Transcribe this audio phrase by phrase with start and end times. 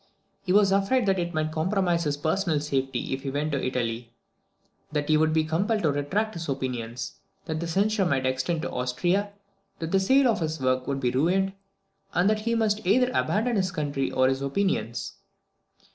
[0.41, 4.11] He was afraid that it might compromise his personal safety if he went to Italy;
[4.91, 8.71] that he would be compelled to retract his opinions; that the censure might extend to
[8.71, 9.31] Austria;
[9.77, 11.53] that the sale of his work would be ruined;
[12.15, 15.17] and that he must either abandon his country or his opinions.